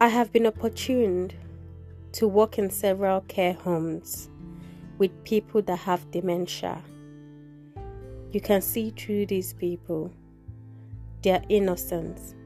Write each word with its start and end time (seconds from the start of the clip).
I 0.00 0.06
have 0.06 0.32
been 0.32 0.46
opportuned 0.46 1.34
to 2.12 2.28
work 2.28 2.56
in 2.56 2.70
several 2.70 3.22
care 3.22 3.54
homes 3.54 4.30
with 4.96 5.24
people 5.24 5.60
that 5.62 5.80
have 5.80 6.08
dementia. 6.12 6.80
You 8.30 8.40
can 8.40 8.62
see 8.62 8.90
through 8.90 9.26
these 9.26 9.54
people 9.54 10.12
their 11.24 11.42
innocence 11.48 12.36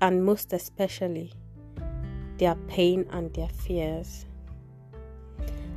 and 0.00 0.24
most 0.24 0.52
especially 0.52 1.32
their 2.36 2.54
pain 2.68 3.06
and 3.10 3.34
their 3.34 3.48
fears. 3.48 4.24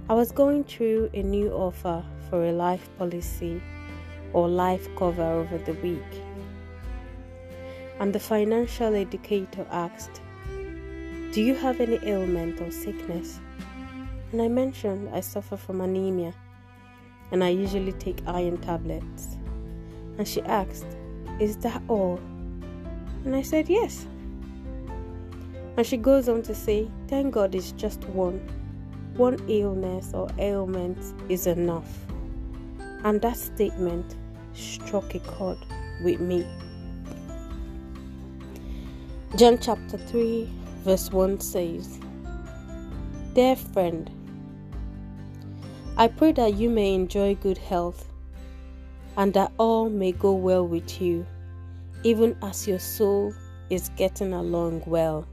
I 0.07 0.13
was 0.13 0.31
going 0.31 0.65
through 0.65 1.09
a 1.15 1.23
new 1.23 1.49
offer 1.52 2.05
for 2.29 2.45
a 2.45 2.52
life 2.52 2.88
policy 2.99 3.59
or 4.33 4.47
life 4.47 4.88
cover 4.95 5.23
over 5.23 5.57
the 5.57 5.73
week, 5.81 6.21
and 7.99 8.13
the 8.13 8.20
financial 8.20 8.94
educator 8.94 9.66
asked, 9.72 10.22
Do 11.31 11.41
you 11.41 11.55
have 11.55 11.80
any 11.80 11.98
ailment 12.03 12.59
or 12.59 12.70
sickness? 12.71 13.40
And 14.34 14.41
I 14.41 14.49
mentioned 14.49 15.09
I 15.13 15.21
suffer 15.21 15.55
from 15.55 15.80
anemia 15.80 16.34
and 17.31 17.41
I 17.41 17.48
usually 17.48 17.94
take 17.94 18.17
iron 18.27 18.57
tablets. 18.57 19.38
And 20.17 20.27
she 20.27 20.41
asked, 20.41 20.85
Is 21.40 21.55
that 21.57 21.81
all? 21.88 22.20
And 23.23 23.34
I 23.34 23.44
said, 23.44 23.70
Yes. 23.70 24.05
And 25.77 25.88
she 25.88 25.95
goes 25.95 26.27
on 26.27 26.41
to 26.41 26.54
say, 26.54 26.91
Thank 27.07 27.34
God 27.34 27.55
it's 27.55 27.71
just 27.71 28.04
one. 28.09 28.45
One 29.16 29.40
illness 29.48 30.12
or 30.13 30.27
ailment 30.38 30.98
is 31.29 31.48
enough. 31.48 31.98
And 33.05 33.21
that 33.21 33.38
statement 33.38 34.18
struck 34.52 35.16
a 35.16 35.20
chord 35.20 35.59
with 36.04 36.20
me. 36.20 36.45
John 39.37 39.57
chapter 39.62 39.98
3, 39.98 40.49
verse 40.84 41.12
1 41.12 41.40
says, 41.40 41.99
Dear 43.34 43.55
friend, 43.55 44.10
I 45.98 46.07
pray 46.07 46.32
that 46.34 46.55
you 46.55 46.70
may 46.70 46.93
enjoy 46.93 47.35
good 47.35 47.57
health 47.57 48.07
and 49.18 49.34
that 49.34 49.52
all 49.57 49.90
may 49.90 50.12
go 50.12 50.34
well 50.34 50.68
with 50.68 51.02
you, 51.02 51.26
even 52.04 52.35
as 52.41 52.68
your 52.68 52.79
soul 52.79 53.34
is 53.70 53.90
getting 53.96 54.34
along 54.34 54.84
well. 54.85 55.27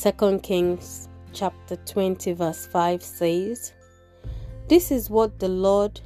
2 0.00 0.38
Kings 0.40 1.08
chapter 1.32 1.76
20 1.76 2.32
verse 2.32 2.66
5 2.66 3.02
says, 3.02 3.72
This 4.68 4.90
is 4.90 5.10
what 5.10 5.38
the 5.38 5.48
Lord, 5.48 6.00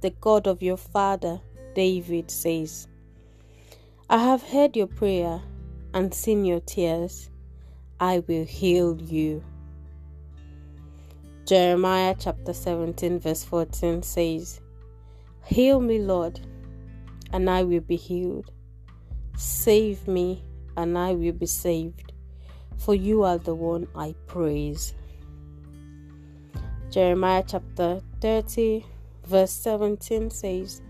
the 0.00 0.10
God 0.10 0.46
of 0.46 0.62
your 0.62 0.76
father 0.76 1.40
David 1.74 2.30
says. 2.30 2.88
I 4.08 4.18
have 4.18 4.42
heard 4.42 4.76
your 4.76 4.86
prayer 4.86 5.40
and 5.94 6.12
seen 6.12 6.44
your 6.44 6.60
tears. 6.60 7.30
I 8.02 8.22
will 8.26 8.44
heal 8.44 9.00
you. 9.00 9.42
Jeremiah 11.46 12.14
chapter 12.18 12.52
17 12.52 13.20
verse 13.20 13.44
14 13.44 14.02
says, 14.02 14.60
Heal 15.44 15.80
me, 15.80 15.98
Lord, 16.00 16.40
and 17.32 17.48
I 17.48 17.62
will 17.62 17.80
be 17.80 17.96
healed. 17.96 18.50
Save 19.36 20.06
me, 20.06 20.44
and 20.76 20.98
I 20.98 21.12
will 21.14 21.32
be 21.32 21.46
saved 21.46 22.12
for 22.82 22.96
you 22.96 23.22
are 23.22 23.38
the 23.38 23.54
one 23.54 23.86
I 23.94 24.12
praise. 24.26 24.94
Jeremiah 26.90 27.44
chapter 27.46 28.00
30, 28.20 28.84
verse 29.24 29.52
17 29.52 30.30
says, 30.30 30.82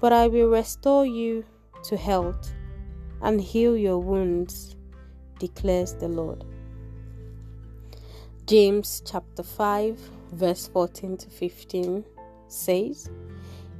But 0.00 0.12
I 0.12 0.28
will 0.28 0.48
restore 0.48 1.04
you 1.04 1.44
to 1.82 1.96
health 1.96 2.52
and 3.22 3.40
heal 3.40 3.76
your 3.76 3.98
wounds, 3.98 4.75
declares 5.38 5.94
the 5.94 6.08
Lord. 6.08 6.44
James 8.46 9.02
chapter 9.04 9.42
5, 9.42 9.98
verse 10.32 10.68
14 10.68 11.16
to 11.16 11.30
15 11.30 12.04
says, 12.48 13.10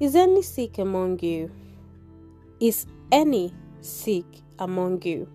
Is 0.01 0.17
any 0.17 0.43
sick 0.43 0.79
among 0.79 1.21
you? 1.21 1.51
Is 2.59 2.87
any 3.13 3.55
sick 3.81 4.27
among 4.59 5.03
you? 5.03 5.29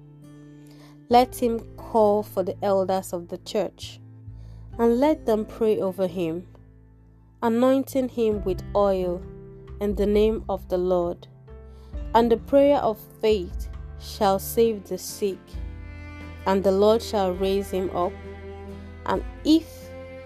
Let 1.09 1.35
him 1.35 1.59
call 1.77 2.23
for 2.23 2.43
the 2.43 2.57
elders 2.63 3.13
of 3.13 3.27
the 3.27 3.37
church 3.39 3.99
and 4.79 4.99
let 4.99 5.25
them 5.25 5.45
pray 5.45 5.79
over 5.79 6.07
him, 6.07 6.47
anointing 7.41 8.09
him 8.09 8.43
with 8.43 8.63
oil 8.75 9.21
in 9.79 9.95
the 9.95 10.05
name 10.05 10.43
of 10.47 10.67
the 10.69 10.77
Lord. 10.77 11.27
And 12.13 12.31
the 12.31 12.37
prayer 12.37 12.77
of 12.77 12.99
faith 13.21 13.69
shall 13.99 14.39
save 14.39 14.85
the 14.85 14.97
sick, 14.97 15.39
and 16.45 16.63
the 16.63 16.71
Lord 16.71 17.01
shall 17.01 17.33
raise 17.33 17.69
him 17.71 17.89
up. 17.95 18.13
And 19.05 19.23
if 19.43 19.67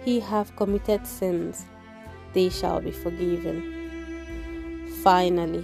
he 0.04 0.20
have 0.20 0.56
committed 0.56 1.06
sins, 1.08 1.66
they 2.34 2.50
shall 2.50 2.82
be 2.82 2.92
forgiven. 2.92 3.74
Finally, 5.04 5.64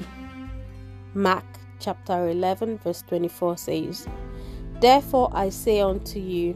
Mark 1.13 1.45
chapter 1.79 2.29
11, 2.29 2.77
verse 2.79 3.03
24 3.07 3.57
says, 3.57 4.07
Therefore 4.79 5.29
I 5.33 5.49
say 5.49 5.81
unto 5.81 6.19
you, 6.19 6.53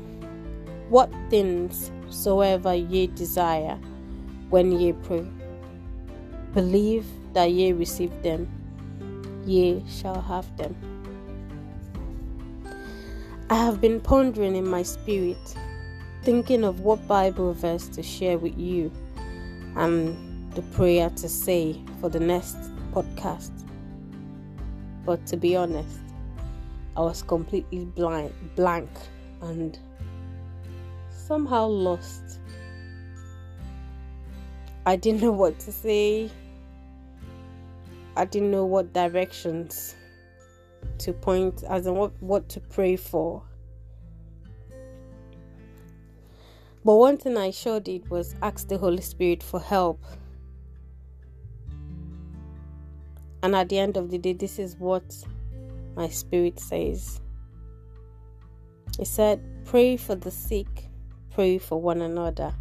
what 0.90 1.12
things 1.30 1.92
soever 2.10 2.74
ye 2.74 3.08
desire, 3.08 3.78
when 4.50 4.72
ye 4.72 4.94
pray, 4.94 5.26
believe 6.54 7.06
that 7.34 7.52
ye 7.52 7.72
receive 7.74 8.22
them, 8.24 8.48
ye 9.46 9.84
shall 9.90 10.22
have 10.22 10.56
them. 10.58 10.95
I 13.48 13.58
have 13.58 13.80
been 13.80 14.02
pondering 14.02 14.56
in 14.56 14.68
my 14.68 14.82
spirit, 14.82 15.38
thinking 16.24 16.64
of 16.64 16.80
what 16.80 17.08
Bible 17.08 17.54
verse 17.54 17.88
to 17.90 18.02
share 18.02 18.40
with 18.40 18.58
you 18.58 18.92
and 19.76 20.52
the 20.56 20.64
prayer 20.64 21.12
to 21.12 21.30
say 21.30 21.80
for 22.02 22.10
the 22.10 22.20
next 22.20 22.58
podcast. 22.92 23.52
But 25.06 25.28
to 25.28 25.38
be 25.38 25.56
honest, 25.56 26.00
I 26.98 27.02
was 27.02 27.22
completely 27.22 27.86
blind, 27.86 28.34
blank, 28.56 28.90
and 29.44 29.78
somehow 31.12 31.68
lost. 31.68 32.40
I 34.88 34.96
didn't 34.96 35.22
know 35.22 35.32
what 35.32 35.60
to 35.60 35.72
say. 35.72 36.32
I 38.18 38.26
didn't 38.26 38.50
know 38.50 38.66
what 38.66 38.92
directions 38.92 39.94
to 41.00 41.14
point 41.14 41.64
as 41.64 41.88
in 41.88 41.96
what, 41.96 42.12
what 42.22 42.50
to 42.50 42.60
pray 42.60 42.96
for. 42.96 43.44
But 46.84 46.96
one 46.96 47.18
thing 47.18 47.36
I 47.36 47.50
sure 47.50 47.80
did 47.80 48.10
was 48.10 48.36
ask 48.42 48.68
the 48.68 48.78
Holy 48.78 49.02
Spirit 49.02 49.42
for 49.42 49.60
help. 49.60 50.04
And 53.42 53.56
at 53.56 53.70
the 53.70 53.80
end 53.80 53.98
of 53.98 54.12
the 54.12 54.18
day, 54.18 54.34
this 54.34 54.60
is 54.60 54.76
what 54.78 55.04
my 55.96 56.10
spirit 56.10 56.60
says. 56.60 57.22
He 58.98 59.06
said, 59.06 59.42
Pray 59.66 59.98
for 59.98 60.16
the 60.16 60.32
sick, 60.32 60.90
pray 61.32 61.58
for 61.58 61.82
one 61.82 62.02
another. 62.02 62.54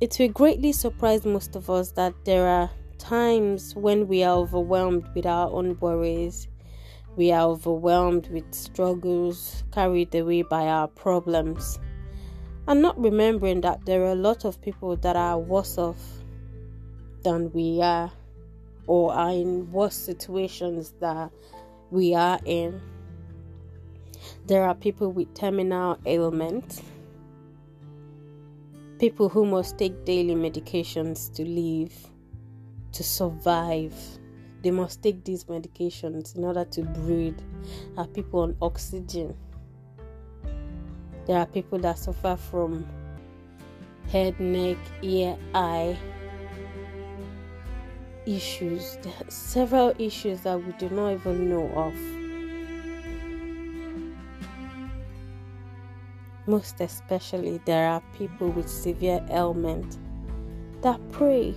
It 0.00 0.16
will 0.18 0.28
greatly 0.28 0.72
surprise 0.72 1.26
most 1.26 1.56
of 1.56 1.68
us 1.68 1.90
that 1.92 2.14
there 2.24 2.46
are 2.46 2.70
times 3.00 3.74
when 3.74 4.06
we 4.06 4.22
are 4.22 4.36
overwhelmed 4.36 5.08
with 5.14 5.26
our 5.26 5.50
own 5.50 5.76
worries, 5.80 6.46
we 7.16 7.32
are 7.32 7.48
overwhelmed 7.48 8.28
with 8.28 8.54
struggles, 8.54 9.64
carried 9.72 10.14
away 10.14 10.42
by 10.42 10.66
our 10.66 10.86
problems, 10.86 11.78
and 12.68 12.82
not 12.82 13.00
remembering 13.00 13.62
that 13.62 13.84
there 13.86 14.04
are 14.04 14.12
a 14.12 14.14
lot 14.14 14.44
of 14.44 14.60
people 14.60 14.96
that 14.96 15.16
are 15.16 15.38
worse 15.38 15.78
off 15.78 16.00
than 17.22 17.50
we 17.52 17.80
are 17.82 18.12
or 18.86 19.12
are 19.12 19.32
in 19.32 19.70
worse 19.72 19.96
situations 19.96 20.94
that 21.00 21.30
we 21.90 22.14
are 22.14 22.38
in. 22.44 22.80
There 24.46 24.64
are 24.64 24.74
people 24.74 25.10
with 25.10 25.32
terminal 25.34 25.98
ailments, 26.06 26.82
people 28.98 29.30
who 29.30 29.46
must 29.46 29.78
take 29.78 30.04
daily 30.04 30.34
medications 30.34 31.32
to 31.34 31.44
live, 31.44 32.09
to 32.92 33.02
survive. 33.02 33.94
They 34.62 34.70
must 34.70 35.02
take 35.02 35.24
these 35.24 35.44
medications 35.44 36.36
in 36.36 36.44
order 36.44 36.64
to 36.64 36.82
breathe. 36.82 37.38
Are 37.96 38.06
people 38.06 38.40
on 38.40 38.56
oxygen. 38.60 39.34
There 41.26 41.38
are 41.38 41.46
people 41.46 41.78
that 41.80 41.98
suffer 41.98 42.36
from 42.36 42.86
head, 44.10 44.38
neck, 44.40 44.76
ear, 45.02 45.36
eye, 45.54 45.96
issues, 48.26 48.98
there 49.02 49.12
are 49.12 49.30
several 49.30 49.94
issues 49.98 50.40
that 50.42 50.62
we 50.62 50.72
do 50.72 50.88
not 50.90 51.12
even 51.12 51.48
know 51.48 51.68
of. 51.74 51.94
Most 56.46 56.80
especially, 56.80 57.60
there 57.64 57.88
are 57.88 58.02
people 58.16 58.48
with 58.48 58.68
severe 58.68 59.24
ailment 59.30 59.98
that 60.82 61.00
pray, 61.12 61.54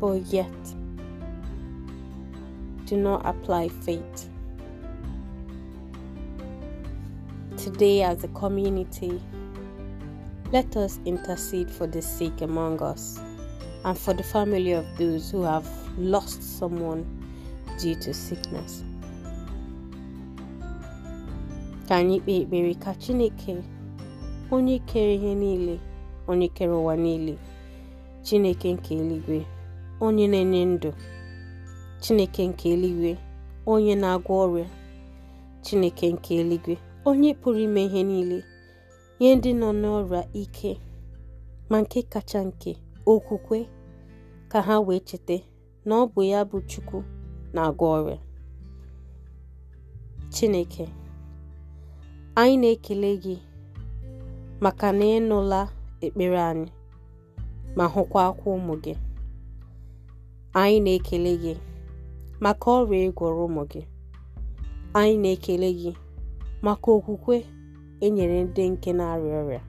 but 0.00 0.20
yet 0.32 0.74
do 2.86 2.96
not 2.96 3.24
apply 3.24 3.68
faith. 3.68 4.28
today, 7.64 8.02
as 8.02 8.22
a 8.24 8.28
community, 8.28 9.18
let 10.52 10.76
us 10.76 11.00
intercede 11.06 11.70
for 11.70 11.86
the 11.86 12.02
sick 12.02 12.42
among 12.42 12.82
us 12.82 13.18
and 13.86 13.96
for 13.98 14.12
the 14.12 14.22
family 14.22 14.72
of 14.72 14.84
those 14.98 15.30
who 15.30 15.42
have 15.44 15.66
lost 15.96 16.42
someone 16.58 17.06
due 17.80 17.94
to 17.94 18.12
sickness. 18.12 18.84
Ka 21.88 21.94
anyị 22.00 22.20
kpee 22.20 22.40
ekpere 22.44 22.74
ka 22.80 22.92
Chineke 23.00 23.56
onye 24.50 24.78
kere 24.86 25.14
ihe 25.14 25.34
niile 25.34 25.80
onye 26.28 26.48
kere 26.48 26.72
ụwa 26.72 26.96
niile 26.96 27.34
Chineke 28.22 28.72
nke 28.74 28.94
eluigwe 28.94 29.46
onye 30.08 30.26
na-enye 30.32 30.62
ndụ 30.72 30.90
Chineke 32.02 32.42
nke 32.50 32.66
eluigwe 32.74 33.12
onye 33.72 33.94
na-agwọ 34.02 34.32
ọrịa 34.44 34.68
Chineke 35.64 36.06
nke 36.14 36.30
eluigwe 36.40 36.74
onye 37.08 37.30
pụrụ 37.40 37.60
ime 37.66 37.80
ihe 37.86 38.00
niile 38.10 38.38
nye 39.20 39.30
ndị 39.36 39.50
nọ 39.60 39.68
n'ọrịa 39.80 40.22
ike 40.42 40.70
ma 41.70 41.76
nke 41.82 41.98
kacha 42.12 42.40
nke 42.48 42.70
okwukwe 43.12 43.58
ka 44.50 44.58
ha 44.66 44.74
wee 44.86 45.00
cheta 45.08 45.36
na 45.86 45.92
ọ 46.02 46.04
bụ 46.12 46.20
ya 46.32 46.40
bụ 46.50 46.56
Chukwu 46.70 46.98
na-agwọ 47.54 47.86
ọrịa. 47.98 48.18
Chineke 50.34 50.84
anyị 52.40 52.56
na-ekele 52.62 53.10
gị 53.22 53.36
maka 54.62 54.88
na 54.98 55.04
ị 55.04 55.18
nụla 55.28 55.60
ekpere 56.04 56.40
anyị 56.50 56.68
ma 57.76 57.84
hụkwa 57.94 58.20
akwa 58.28 58.48
ụmụ 58.56 58.74
gị. 58.84 58.92
Anyị 60.60 60.78
na-ekele 60.84 61.32
gị 61.42 61.54
maka 62.42 62.66
ọrịa 62.78 63.02
ịgwọrọ 63.08 63.40
ụmụ 63.48 63.62
gị. 63.70 63.82
Anyị 64.98 65.14
na-ekele 65.22 65.68
gị 65.80 65.92
maka 66.64 66.88
okwukwe 66.96 67.36
enyere 68.04 68.38
ndị 68.44 68.62
nke 68.72 68.90
na-arịa 68.98 69.36
ọrịa. 69.42 69.62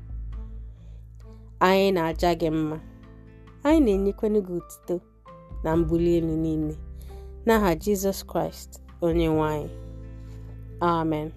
Anyị 1.68 1.88
na-aja 1.96 2.30
gị 2.40 2.50
mma. 2.58 2.78
Anyị 3.68 3.80
na-enyekwanu 3.86 4.40
gị 4.48 4.54
otuto 4.60 4.96
na 5.64 5.70
mbuli 5.80 6.10
elu 6.18 6.36
niile. 6.44 6.76
N'aha 7.46 7.70
Jizọs 7.82 8.20
Kraịst 8.30 8.72
onye 9.06 9.28
nwe 9.34 9.46
anyị. 9.54 9.70
Amen. 10.82 11.30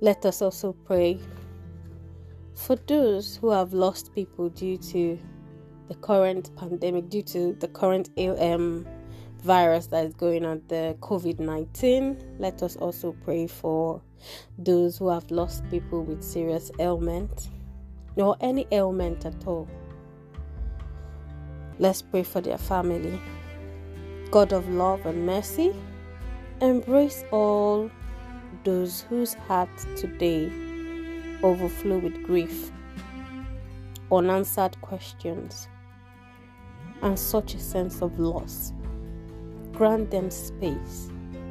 Let 0.00 0.24
us 0.24 0.42
also 0.42 0.72
pray. 0.86 1.18
For 2.54 2.76
those 2.76 3.36
who 3.36 3.50
have 3.50 3.72
lost 3.72 4.14
people 4.14 4.48
due 4.48 4.76
to 4.76 5.18
the 5.88 5.94
current 5.96 6.54
pandemic, 6.56 7.08
due 7.08 7.22
to 7.22 7.52
the 7.54 7.68
current 7.68 8.10
um, 8.18 8.86
virus 9.42 9.88
that 9.88 10.06
is 10.06 10.14
going 10.14 10.44
on, 10.44 10.62
the 10.68 10.96
COVID 11.00 11.38
19. 11.40 12.36
Let 12.38 12.62
us 12.62 12.76
also 12.76 13.12
pray 13.24 13.46
for 13.46 14.00
those 14.56 14.98
who 14.98 15.08
have 15.08 15.30
lost 15.30 15.68
people 15.70 16.02
with 16.02 16.22
serious 16.22 16.70
ailment 16.78 17.48
or 18.16 18.36
any 18.40 18.66
ailment 18.72 19.26
at 19.26 19.46
all. 19.46 19.68
Let's 21.78 22.02
pray 22.02 22.22
for 22.22 22.40
their 22.40 22.58
family. 22.58 23.20
God 24.30 24.52
of 24.52 24.68
love 24.68 25.04
and 25.06 25.26
mercy, 25.26 25.74
embrace 26.60 27.24
all 27.30 27.90
those 28.62 29.02
whose 29.02 29.34
hearts 29.34 29.86
today 29.96 30.63
overflow 31.44 31.98
with 31.98 32.22
grief, 32.24 32.72
unanswered 34.10 34.80
questions, 34.80 35.68
and 37.02 37.18
such 37.18 37.54
a 37.54 37.60
sense 37.60 38.00
of 38.00 38.18
loss. 38.18 38.72
Grant 39.72 40.10
them 40.10 40.30
space 40.30 41.10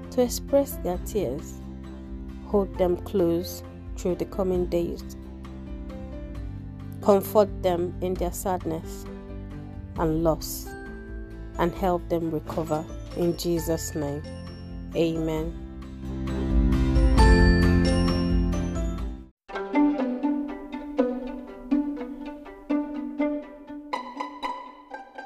to 0.09 0.23
express 0.23 0.77
their 0.77 0.97
tears. 1.05 1.61
Hold 2.47 2.75
them 2.77 2.97
close 2.97 3.63
through 3.95 4.15
the 4.15 4.25
coming 4.25 4.65
days. 4.65 5.15
Comfort 7.03 7.61
them 7.61 7.93
in 8.01 8.15
their 8.15 8.31
sadness 8.31 9.05
and 9.99 10.23
loss 10.23 10.67
and 11.59 11.71
help 11.75 12.07
them 12.09 12.31
recover. 12.31 12.83
In 13.15 13.37
Jesus' 13.37 13.93
name, 13.93 14.23
amen. 14.95 15.62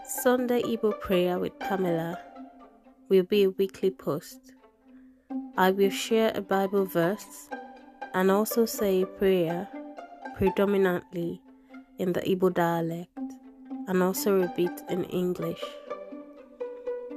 Sunday 0.08 0.62
Igbo 0.62 0.98
prayer 1.02 1.38
with 1.38 1.60
Pamela 1.60 2.18
will 3.10 3.24
be 3.24 3.44
a 3.44 3.50
weekly 3.50 3.92
post. 3.92 4.54
I 5.58 5.72
will 5.72 5.90
share 5.90 6.32
a 6.34 6.40
Bible 6.40 6.86
verse 6.86 7.50
and 8.14 8.32
also 8.32 8.66
say 8.66 9.02
a 9.02 9.06
prayer 9.06 9.68
predominantly 10.38 11.42
in 12.00 12.14
the 12.14 12.22
Igbo 12.22 12.54
dialect 12.54 13.20
and 13.90 14.02
also 14.02 14.40
repeat 14.40 14.72
in 14.90 15.04
English. 15.06 15.62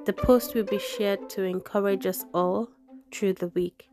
The 0.04 0.12
post 0.12 0.56
will 0.56 0.64
be 0.64 0.80
shared 0.80 1.30
to 1.30 1.44
encourage 1.44 2.06
us 2.06 2.24
all 2.34 2.70
through 3.12 3.34
the 3.34 3.48
week 3.54 3.88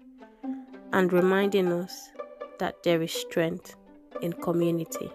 and 0.91 1.13
reminding 1.13 1.71
us 1.71 2.09
that 2.57 2.81
there 2.81 3.03
is 3.03 3.11
strength 3.11 3.75
in 4.23 4.33
community. 4.33 5.11